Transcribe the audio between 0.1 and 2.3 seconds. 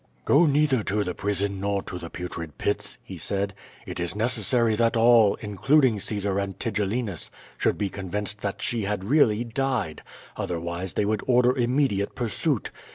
"Go neither to the prison nor to the